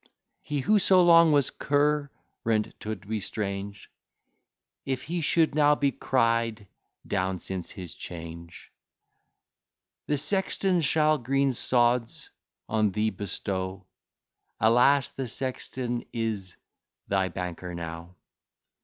He 0.41 0.61
who 0.61 0.79
so 0.79 0.99
long 1.03 1.31
was 1.31 1.51
current, 1.51 2.09
'twould 2.79 3.07
be 3.07 3.19
strange 3.19 3.91
If 4.83 5.03
he 5.03 5.21
should 5.21 5.53
now 5.53 5.75
be 5.75 5.91
cry'd 5.91 6.65
down 7.05 7.37
since 7.37 7.69
his 7.69 7.95
change. 7.95 8.71
The 10.07 10.17
sexton 10.17 10.81
shall 10.81 11.19
green 11.19 11.53
sods 11.53 12.31
on 12.67 12.89
thee 12.91 13.11
bestow; 13.11 13.85
Alas, 14.59 15.11
the 15.11 15.27
sexton 15.27 16.03
is 16.11 16.57
thy 17.07 17.27
banker 17.29 17.75
now! 17.75 18.15